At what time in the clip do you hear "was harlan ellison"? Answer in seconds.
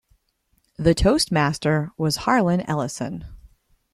1.95-3.23